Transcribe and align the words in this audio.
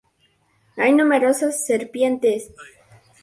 Hay 0.77 0.93
numerosas 0.93 1.63
serpientes. 1.63 2.49